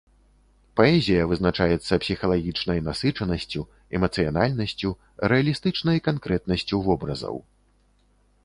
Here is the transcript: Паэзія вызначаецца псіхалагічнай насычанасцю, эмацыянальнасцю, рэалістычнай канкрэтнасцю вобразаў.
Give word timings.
Паэзія 0.79 1.27
вызначаецца 1.31 1.99
псіхалагічнай 2.05 2.79
насычанасцю, 2.87 3.61
эмацыянальнасцю, 3.99 4.89
рэалістычнай 5.35 5.97
канкрэтнасцю 6.09 6.77
вобразаў. 6.89 7.35